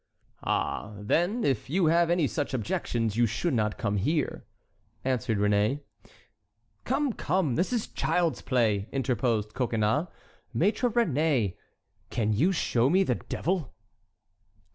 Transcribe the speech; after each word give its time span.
"Ah, 0.43 0.95
then, 0.97 1.43
if 1.43 1.69
you 1.69 1.85
have 1.85 2.09
any 2.09 2.25
such 2.25 2.55
objections, 2.55 3.17
you 3.17 3.27
should 3.27 3.53
not 3.53 3.77
come 3.77 3.97
here," 3.97 4.47
answered 5.05 5.37
Réné. 5.37 5.81
"Come, 6.85 7.13
come, 7.13 7.53
this 7.53 7.71
is 7.71 7.85
child's 7.85 8.41
play!" 8.41 8.89
interposed 8.91 9.53
Coconnas. 9.53 10.07
"Maître 10.55 10.91
Réné, 10.91 11.55
can 12.09 12.33
you 12.33 12.51
show 12.51 12.89
me 12.89 13.03
the 13.03 13.13
devil?" 13.13 13.75